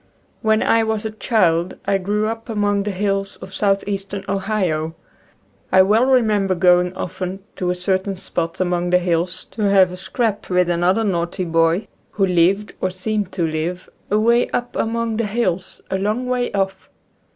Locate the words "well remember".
5.83-6.55